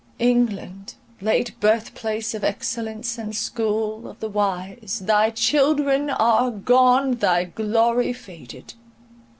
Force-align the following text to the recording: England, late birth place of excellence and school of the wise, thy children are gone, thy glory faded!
England, 0.17 0.95
late 1.21 1.53
birth 1.59 1.93
place 1.93 2.33
of 2.33 2.43
excellence 2.43 3.19
and 3.19 3.35
school 3.35 4.07
of 4.07 4.19
the 4.19 4.27
wise, 4.29 5.03
thy 5.05 5.29
children 5.29 6.09
are 6.09 6.49
gone, 6.49 7.11
thy 7.17 7.43
glory 7.43 8.11
faded! 8.11 8.73